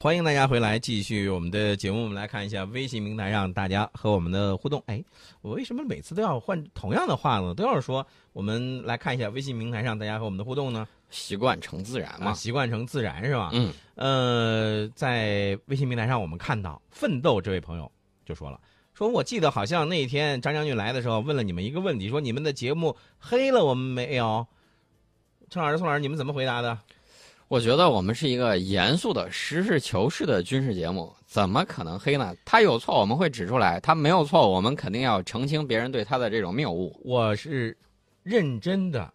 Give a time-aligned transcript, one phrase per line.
[0.00, 2.04] 欢迎大家回来，继续我们的节目。
[2.04, 4.80] 我们来看一下微信平台上大家和我们的互动。
[4.86, 5.02] 哎，
[5.40, 7.52] 我为什么每次都要换同样的话呢？
[7.52, 10.86] 都要说我们来看一下微信平台上大家和我们的互动呢？
[11.10, 13.50] 习惯成自然嘛，习惯成自然是吧？
[13.52, 17.90] 嗯，呃，在微信平台上我们看到奋斗这位朋友
[18.24, 18.60] 就说了，
[18.94, 24.46] 说我记得好像那一天张将军来的时候问了你们一个问题，说你们的节目黑了我们没有？
[25.50, 26.78] 陈老师、宋老师，你们怎么回答的？
[27.48, 32.36] 我觉得我们是一个严肃的、实事求是的军事节目，怎么可能黑呢？
[32.44, 36.94] 他有错我们会指出来，他没有错我们肯定要澄清别人对他的这种谬误。
[37.02, 37.74] 我是
[38.22, 39.10] 认真的，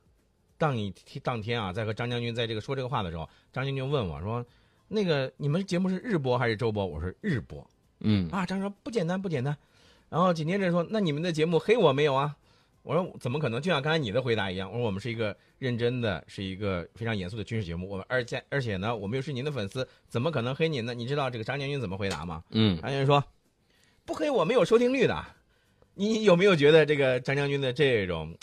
[0.57, 0.91] 当你
[1.21, 4.43] 当天啊，在和张将军在这个说这个话的时候，张将军问我说
[4.89, 7.63] ：“那个你们节目是日播还是周播？”我说日播。
[7.99, 9.55] 嗯啊，张说不简单不简单，
[10.09, 12.35] 然后紧接着说：“那你们的节目黑我没有啊？”
[12.83, 13.61] 我说怎么可能？
[13.61, 17.89] 就像刚才你的回答一样，我说我们是一个认真的，是一个非常严肃的军事节目。
[17.89, 20.93] 我们而且而且呢，我们又是您的粉丝，怎么可能黑您呢？
[20.93, 22.43] 你知道这个张将军怎么回答吗？
[22.51, 23.23] 嗯，张将军说，
[24.05, 25.25] 不黑我没有收听率的。
[25.95, 28.35] 你有没有觉得这个张将军的这种？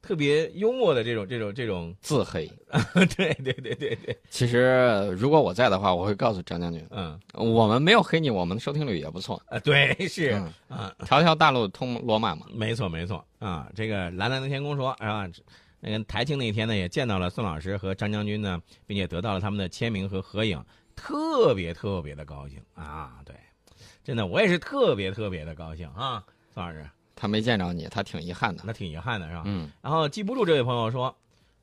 [0.00, 2.50] 特别幽默的这种、这种、这种自黑，
[3.16, 4.18] 对对对对对。
[4.30, 9.58] 其实如果我在的话，我会告诉张将军，嗯，我们没有黑你，我们的收听率也不错啊。
[9.58, 12.46] 对，是啊，条条大路通罗马嘛。
[12.54, 13.70] 没错没错啊。
[13.74, 15.28] 这个蓝蓝的天空说啊，
[15.80, 20.64] 那个台庆那天呢，也见到了宋老师和张将军呢，并且得到了他们的签名和合影，
[20.96, 23.20] 特别特别的高兴啊。
[23.26, 23.34] 对，
[24.02, 26.88] 真的，我也是特别特别的高兴啊，宋老师。
[27.20, 28.62] 他没见着你，他挺遗憾的。
[28.64, 29.42] 那挺遗憾的是吧？
[29.44, 29.68] 嗯。
[29.82, 31.12] 然后记不住这位朋友说，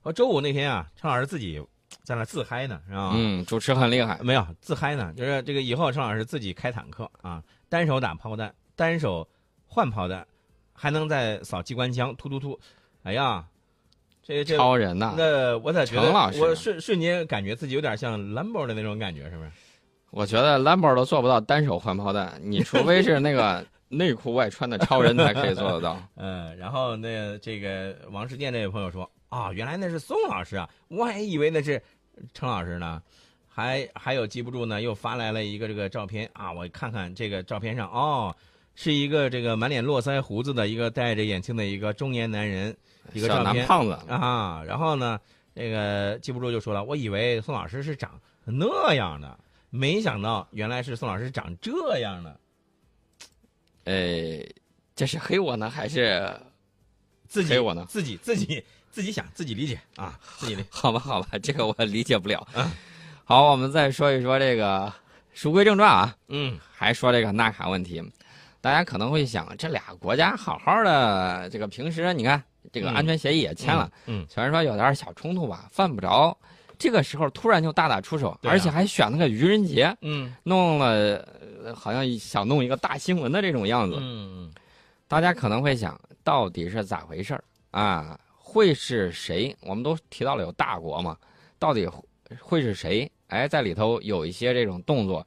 [0.03, 1.63] 说周五那天啊，陈老师自己
[2.03, 3.13] 在那自嗨呢，是吧？
[3.15, 4.19] 嗯，主持很厉害。
[4.21, 9.25] 没有自嗨呢，就是这个以后陈老师自己开坦克啊，单手打炮弹，单手
[9.65, 10.27] 换炮弹，
[10.73, 12.59] 还能再扫机关枪，突突突。
[13.03, 13.45] 哎呀，
[14.21, 15.13] 这这超人呐！
[15.17, 16.11] 那我咋觉得？
[16.11, 19.51] 老师我瞬瞬间感觉自己有点像兰博的那种感觉，是不是？
[20.11, 23.65] 我觉得兰博都做不到单手换炮弹，你除非是那个。
[23.97, 25.97] 内裤外穿的超人才可以做得到。
[26.17, 31.81] 嗯，然后那这个王世建这位朋友说啊，原来那是宋老师啊，我还以为那是
[32.33, 33.01] 陈老师呢。
[33.47, 38.35] 还还有记不住呢，又发来了一个这个照片啊，我看看这个照片上哦，
[38.75, 42.75] 是一个这个满脸络腮胡子的一个戴着眼镜的一个中年男人，
[43.13, 44.61] 一个照片胖子啊。
[44.67, 45.17] 然后呢，
[45.55, 52.37] 这个记不住就说了，我以为宋老师是长那样的，没想到原来是宋老师长这样的。
[53.85, 54.45] 呃，
[54.95, 56.31] 这是黑我呢，还是
[57.27, 57.85] 自己黑我呢？
[57.87, 60.65] 自己自己自己想，自己理解啊，自己理。
[60.69, 62.45] 好吧，好吧，这个我理解不了。
[63.23, 64.91] 好，我们再说一说这个，
[65.33, 66.15] 书归正传啊。
[66.27, 68.03] 嗯，还说这个纳卡问题，
[68.61, 76.37] 大家可能会想，这俩国家好好的，这个平时你看这个安全协议也签了，嗯，虽然说有点小冲突吧，犯不着。
[76.77, 81.27] 这个时候突然就大打出手，而且还选了个愚人节，嗯，弄了。
[81.73, 84.51] 好像想弄一个大新闻的这种样子，嗯，
[85.07, 88.19] 大家可能会想到底是咋回事儿啊？
[88.37, 89.55] 会是谁？
[89.61, 91.17] 我们都提到了有大国嘛，
[91.57, 91.89] 到底
[92.39, 93.11] 会是谁？
[93.29, 95.25] 哎，在里头有一些这种动作。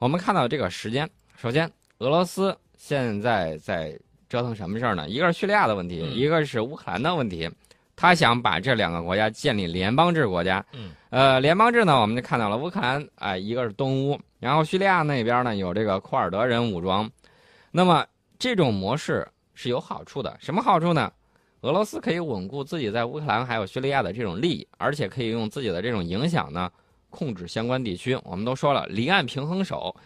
[0.00, 3.96] 我们看到这个时间，首先俄罗斯现在在
[4.28, 5.08] 折腾什么事儿呢？
[5.08, 7.48] 一个是叙利亚的问题，一个是乌克兰的问题。
[7.96, 10.64] 他想把这两个国家建立联邦制国家。
[10.72, 14.20] 嗯，呃，联邦制呢，我们就看到了乌克兰啊，一个是东乌。
[14.38, 17.10] 然后叙利亚那边呢有这个库尔德人武装，
[17.72, 18.06] 那么
[18.38, 20.36] 这种模式是有好处的。
[20.38, 21.10] 什么好处呢？
[21.62, 26.70] 俄罗斯可以稳固自己在乌克兰还有叙利亚的这种利益，而且可以用自己的这种影响呢
[27.08, 28.16] 控制相关地区。
[28.24, 29.96] 我们都说了，离岸平衡手，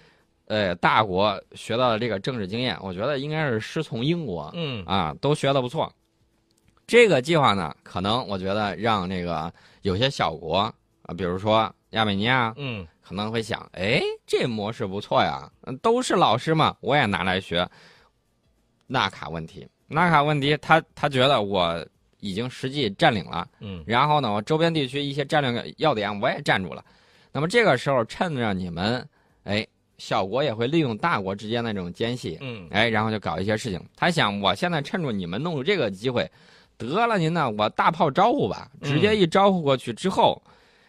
[0.46, 5.92] 呃，大国学到的这个政治经验，我觉得应该是师从英国，嗯啊，都学的不错。
[6.90, 9.52] 这个计划呢，可能我觉得让那个
[9.82, 10.56] 有些小国
[11.02, 12.84] 啊，比如说亚美尼亚，嗯。
[13.00, 15.50] 可能会想，哎，这模式不错呀，
[15.82, 17.68] 都是老师嘛，我也拿来学。
[18.86, 21.84] 纳卡问题，纳卡问题，他他觉得我
[22.20, 26.84] 已经实际占领了，嗯，然后呢，我周边地区一些战略要点我也占住了，
[27.32, 29.04] 那么这个时候趁着你们，
[29.42, 29.66] 哎，
[29.98, 33.80] 小国也会利用大国之间的这种间隙，嗯，哎，然后就搞一些事情。
[33.96, 36.30] 他想，我现在趁着你们弄这个机会，
[36.80, 40.42] 得了您呢，我大炮招呼吧，直接一招呼过去之后，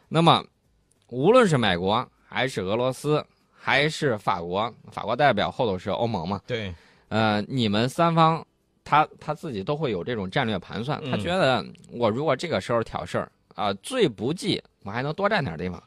[0.07, 0.43] 那么。
[1.13, 3.21] 无论是美国还是俄罗斯
[3.51, 6.39] 还是法国，法国代表后头是欧盟嘛？
[6.47, 6.73] 对，
[7.09, 8.41] 呃，你们三方，
[8.85, 11.03] 他他自己都会有这种战略盘算。
[11.11, 15.83] 他觉得我如果这个时候挑事儿啊，最不济我还能多占点地方。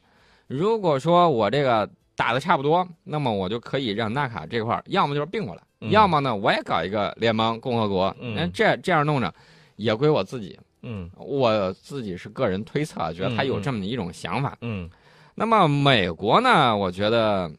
[0.46, 8.14] 如果说我这个打的差不多，那么我就可以让纳卡这块儿，要么就是并过来，要么呢我也搞一个联邦共和国。
[8.20, 9.34] 嗯，这这样弄着
[9.76, 10.58] 也归我自己。
[10.82, 14.56] 嗯，我自己是个人推测，觉得他有这么一种想法。
[14.60, 14.88] 嗯。
[15.34, 16.76] 那么美国呢？
[16.76, 17.50] 我觉得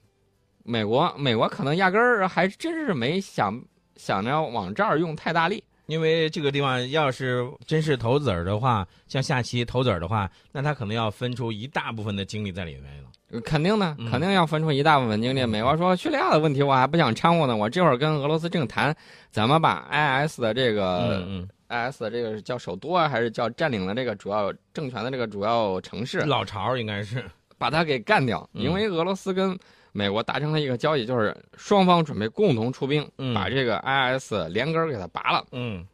[0.64, 3.62] 美国美国可能压根儿还真是没想
[3.96, 5.64] 想着往这儿用太大力。
[5.88, 13.42] 因为这个地方要是真是投子儿的话，像下棋投子儿的话，那他可能要分出一大部分的精力在里面了。
[13.42, 15.46] 肯定的，嗯肯定要分出一大部分精力。
[15.46, 18.96] 美国说叙利亚的问题我还不想掺和呢，我这会儿跟俄罗斯正谈
[19.30, 21.24] 怎么把 IS 的这个、
[21.68, 27.24] 嗯 IS 这个是叫首都啊，还是叫占领了这个主要政权的这个主要城市嗯，，老巢应该是，
[27.58, 28.48] 把它给干掉。
[28.54, 29.58] 嗯因为俄罗斯跟
[29.92, 35.46] 美国达成了一个交易，就是双方准备共同出兵，嗯把这个 IS 连根儿给它拔了。
[35.52, 35.86] 嗯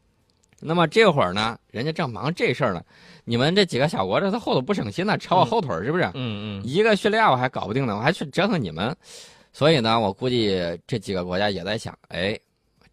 [0.64, 2.84] 那么这会儿呢，人家正忙这事儿呢，
[3.26, 6.04] 你们这几个小国这他后头不省心呢，扯我后腿儿是不是？
[6.14, 8.96] 嗯嗯一个叙利亚我还搞不定呢，我还去折腾你们，
[9.54, 12.38] 所以呢，我估计这几个国家也在想，哎，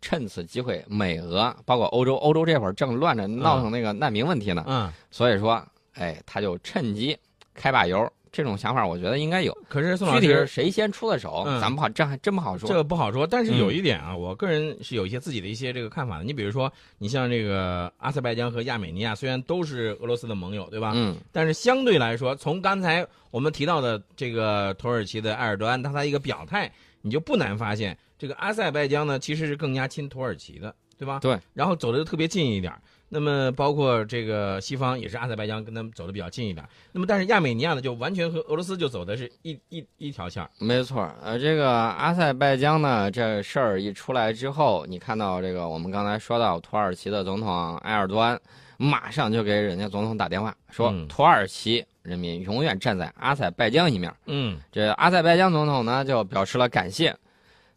[0.00, 4.92] 趁此机会，美俄包括欧洲，欧洲这会儿正乱着闹腾那个难民问题呢，嗯。
[5.10, 5.62] 所以说，
[5.94, 7.16] 哎，他就趁机
[7.54, 9.56] 开把油，这种想法我觉得应该有。
[9.68, 12.68] 可是宋老具体是师，谁先出的手，嗯咱不好，这还真不好说。
[12.68, 13.26] 这个不好说。
[13.26, 16.24] 但是有嗯一点啊，我个人是有一些自己的一些这个看法的。
[16.24, 20.92] 你比如说，你像这个阿塞拜疆和亚美尼亚，虽然都是俄罗斯的盟友，对吧？
[20.94, 26.70] 嗯，但是相对来说，从刚才我们提到的这个土耳其的埃尔多安，他他一个表态，
[27.00, 31.18] 你就不难发现，这个阿塞拜疆呢其实是更加亲土耳其的，对吧？
[31.20, 31.38] 对。
[31.54, 32.72] 然后走的特别近一点。
[33.10, 36.62] 那么包括这个西方也是阿塞拜疆跟他们走的比较近一点。
[36.92, 40.50] 那么但是亚美尼亚呢，就完全和俄罗斯就走的是一一一条线儿。
[40.58, 48.38] 没错儿，呃，这个阿塞拜疆呢，这事儿一出来之后，你看到这个我们刚才说到土耳其的总统埃尔多安，
[48.76, 54.12] 马上就给人家总统打电话，说嗯土耳其人民永远站在阿塞拜疆一面。
[54.26, 57.16] 嗯这阿塞拜疆总统呢就表示了感谢。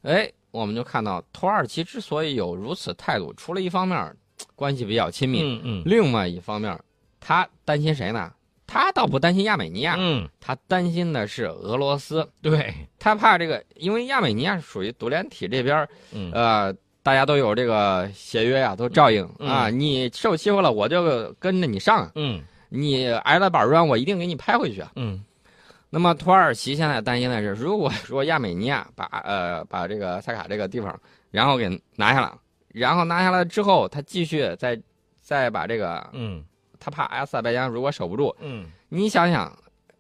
[0.03, 4.15] 哎，我们就看到土耳其之所以有如此态度，除了一方面
[4.55, 6.77] 关系比较亲密，嗯嗯另外一方面
[7.19, 8.31] 他担心谁呢？
[8.65, 12.25] 他倒不担心亚美尼亚，嗯，他担心的是俄罗斯。
[12.41, 19.69] 对，他怕这个，因为亚美尼亚属于独联体这边，嗯呃，大家都有这个协约呀、都照应、嗯啊。
[19.69, 24.81] 你受欺负了，我就跟着你上；嗯你挨了板砖，我一定给你拍回去。
[24.95, 25.21] 嗯
[25.93, 30.97] 那么土耳其现在担心的是，如果说亚美尼亚把呃把这个塞卡这个地方，
[31.29, 31.67] 然后给
[31.97, 32.35] 拿下了，
[32.69, 34.79] 然后拿下来之后，他继续再
[35.21, 36.43] 再把这个，嗯
[36.79, 39.55] 他怕阿塞拜疆如果守不住，嗯，你想想，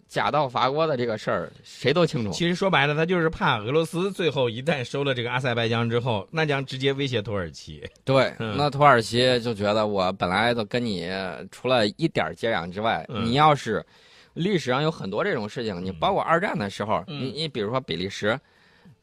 [0.07, 2.31] 假到伐国的这个事儿，谁都清楚。
[2.31, 7.83] 其实说白了，他就是怕俄罗斯最后一旦收了这个阿塞拜疆之后，那将直接威胁土耳其。
[8.05, 11.11] 对， 嗯那土耳其就觉得我本来都跟你
[11.51, 13.85] 除了一点儿接壤之外，嗯你要是
[14.33, 18.39] 历史上有很多这种事情，你嗯包括二战的时候，嗯你你比如说比利时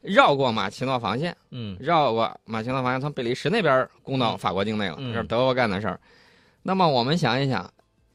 [0.01, 5.99] 绕过马奇诺防线，嗯绕过马奇诺防线，从比利时那边攻到嗯法国境内了，嗯这是德国干的事儿。
[6.63, 7.69] 那么我们想一想，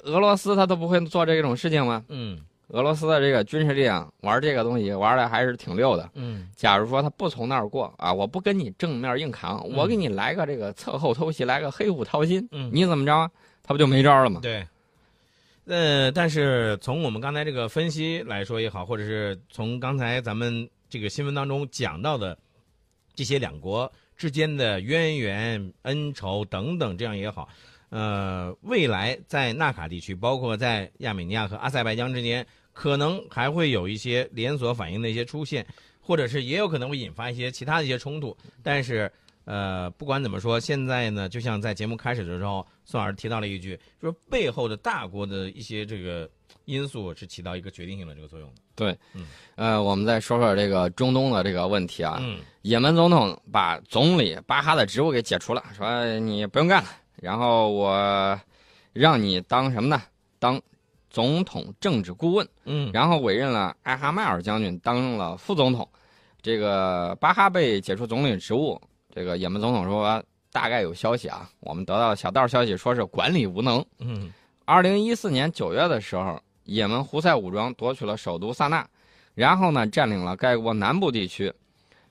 [0.04, 2.04] 俄罗斯他都不会做这种事情吗？
[2.08, 6.08] 嗯俄罗斯的这个军事力量玩这个东西玩的还是挺溜的。
[6.14, 13.30] 嗯假如说他不从那儿过啊，我不跟你正面硬扛，嗯我给你来个这个侧后偷袭，来个黑虎掏心，嗯，你怎么着啊？
[13.62, 14.40] 他不就没招了吗？
[14.42, 14.66] 对。
[15.66, 22.36] 呃，但是从我们刚才这个分析来说也好，或者是从刚才咱们这个新闻当中讲到的
[23.14, 27.48] 这些两国之间的渊源、恩仇等等，这样也好，
[27.88, 35.66] 呃，未来在纳卡地区，包括在亚美尼亚和阿塞拜疆之间，可能还会有一些连锁反应的一些出现，
[35.98, 38.36] 或者是也有可能会引发一些其他的一些冲突。
[38.62, 39.10] 但是，
[39.44, 46.28] 呃，不管怎么说，现在呢，就像在节目开始的时候，宋老师提到了一句，说背后的大国的一些这个
[46.64, 48.98] 因素是起到一个决定性的这个作用的。
[49.56, 52.18] 呃，我们再说说这个中东的这个问题啊。
[52.20, 58.40] 嗯也门总统把总理巴哈的职务给解除了，说你不用干了，然后我
[58.94, 60.00] 让你当什么呢？
[60.38, 60.58] 当
[61.10, 65.86] 总统政治顾问，嗯然后委任了艾哈迈尔将军当了副总统。
[66.40, 68.80] 这个巴哈被解除总理职务，
[69.14, 73.84] 这个也门总统说大概有消息啊，我们得到小道消息说是管理无能。
[74.00, 74.32] 嗯
[74.64, 78.84] 二零一四年九月的时候，也门胡塞武装夺取了首都萨那，
[79.34, 81.52] 然后呢占领了该国南部地区。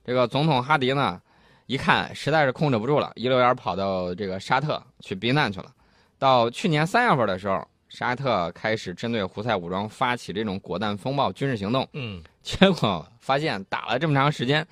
[0.05, 1.19] 这个总统哈迪呢，
[1.65, 5.73] 一看实在是控制不住了，一溜烟跑到这个沙特去避难去了。
[6.19, 14.65] 到去年三月份的时候，沙特开始针对胡塞武装发起这种果断风暴军事行动，嗯结果发现打了这么长时间，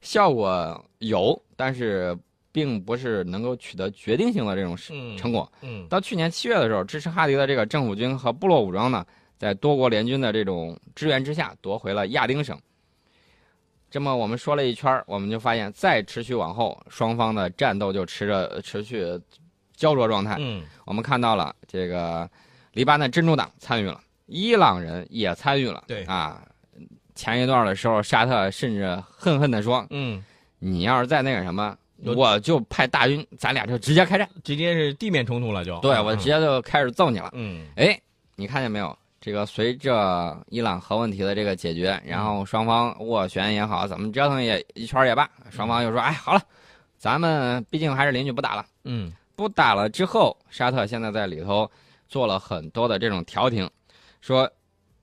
[0.00, 2.16] 效果有，但是
[2.50, 5.50] 并不是能够取得决定性的这种嗯成果。
[5.62, 9.04] 嗯到去年七月的时候，支持哈迪的这个政府军和部落武装呢，
[9.38, 12.58] 在多国联军的这种支援之下，夺回了亚丁省。
[13.90, 19.06] 这么我们说了一圈儿我们就发现，再持续往后，双方的战斗就持着 持续
[19.74, 20.36] 焦灼状态。
[20.38, 22.28] 嗯我们看到了这个
[22.72, 26.42] 黎巴嫩真主党参与了，伊朗人也参与了，对啊，
[27.14, 30.22] 前一段的时候，沙特甚至恨恨地说嗯
[30.58, 31.76] ，：“你要是再那个什么，
[32.16, 34.28] 我就派大军，咱俩就直接开战。
[34.44, 35.78] 直接是地面冲突了就。
[35.80, 37.30] 对我直接就开始揍你了。
[37.32, 38.00] 嗯哎，
[38.36, 38.96] 你看见没有？
[39.20, 46.40] 这个随着伊朗核问题的这个解决，然后双方斡旋也好，怎么折腾也一圈也罢，双方又说：“哎，好了，
[46.98, 51.68] 咱们毕竟还是邻居，不打了。”嗯不打了之后，沙特现在在里头
[52.08, 53.68] 做了很多的这种调停，
[54.20, 54.48] 说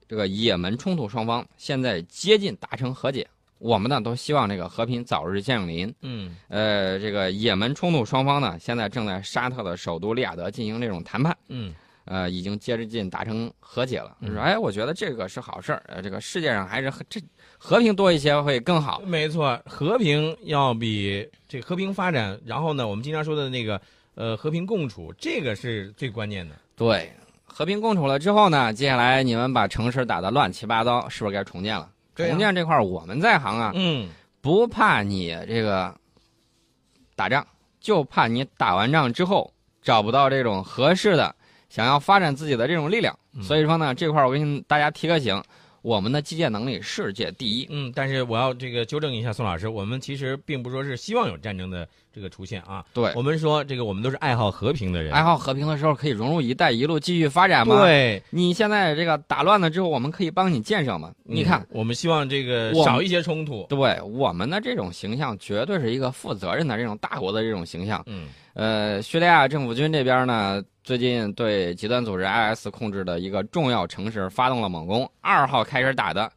[0.08, 3.26] 这个也门冲突双方现在接近达成和解，
[3.58, 5.92] 我们呢都希望这个和平早日降临。
[6.02, 14.16] 嗯呃，这个也门冲突双方呢现在正在沙特的首都利雅得进行这种谈判，嗯呃，已经接近达成和解了。
[14.20, 17.20] 嗯说，哎，我觉得这个是好事儿，呃，这个世界上还是和这
[17.58, 19.00] 和平多一些会更好。
[19.00, 23.80] 没错，和平要比这和平发展，然后呢，我们经常说的那个
[24.14, 26.54] 呃和平共处，这个是最关键的。
[26.76, 27.10] 对，
[27.44, 31.90] 和平共处了之后呢，接下来你们把城市打得乱七八糟，是不是该重建了？
[32.16, 32.30] 对啊。
[32.30, 34.08] 重建这块儿我们在行啊，嗯。
[34.40, 35.94] 不怕你这个
[37.14, 37.46] 打仗，
[37.80, 41.34] 就怕你打完仗之后找不到这种合适的
[41.68, 43.16] 想要发展自己的这种力量。
[43.34, 43.42] 嗯。
[43.42, 45.42] 所以说呢，这块儿我跟大家提个醒，
[45.86, 47.66] 我们的基建能力世界第一。
[47.70, 55.12] 嗯，但是我要这个纠正一下宋老师，我们其实并不说是希望有战争的这个出现啊，对，我们说这个我们都是爱好和平的人。
[55.12, 61.12] 爱好和平的时候可以融入“一带一路”继续发展吗？，对，你现在这个打乱了之后，我们可以帮你建设吗？
[61.22, 63.64] 你看嗯，我们希望这个少一些冲突。
[63.68, 68.02] 对我们的这种形象，绝对是一个负责任的这种大国的这种形象。
[68.06, 76.30] 嗯呃，叙利亚政府军这边呢，最近对极端组织 IS 控制的一个重要城市发动了猛攻，二号开始打的，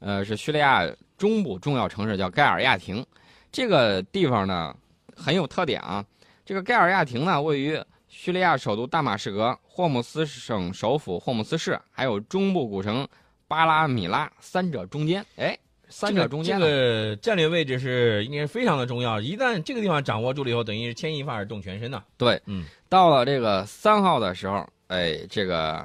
[0.00, 0.84] 呃，是叙利亚
[1.16, 3.06] 中部重要城市叫盖尔亚廷。
[3.52, 4.76] 这个地方呢
[5.14, 6.04] 很有特点啊，
[6.44, 13.06] 这个盖尔亚廷呢位于叙利亚首都大马士革、霍姆斯省首府霍姆斯市，还有中部古城
[13.46, 15.24] 巴拉米拉三者中间。
[15.36, 15.56] 哎，
[15.92, 19.20] 三者中间这呢，个战略位置是应该是非常的重要。
[19.20, 22.02] 一旦这个地方掌握住了以后，等于是牵一发而动全身呐。
[22.16, 25.84] 对，嗯，到了这个三号的时候，哎，这个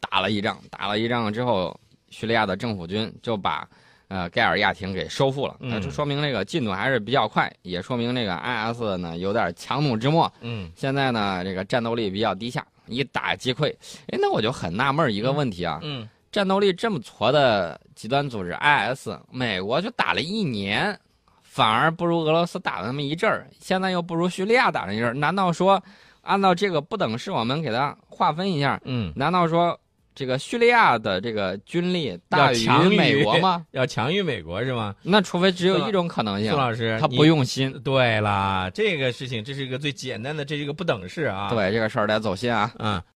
[0.00, 1.78] 打了一仗，打了一仗之后，
[2.10, 3.66] 叙利亚的政府军就把
[4.08, 13.74] 呃盖尔亚廷给收复了，嗯那就说明这个进度还是比较快，也说明这个 IS 呢有点强弩之末，嗯现在呢这个战斗力比较低下，一打即溃。
[14.08, 20.98] 哎，那我就很纳闷一个问题啊，嗯，战斗力这么矬的极端组织 IS，美国就打了一年，
[21.44, 25.14] 反而不如俄罗斯打了那么一阵儿，现在又不如叙利亚打了一阵儿。
[25.14, 25.80] 难道说，
[26.22, 29.78] 按照这个不等式，我们给它划分一下，嗯，难道说
[30.12, 33.64] 这个叙利亚的这个军力大要强于美国吗？
[33.70, 34.92] 要强于美国是吗？
[35.04, 37.72] 那除非只有一种可能性宋，老师，他不用心。
[37.84, 42.72] 对啦，这个事情这是一个最简单的，这是一个不等式啊。，对这个事儿得走心啊。
[42.80, 43.00] 嗯。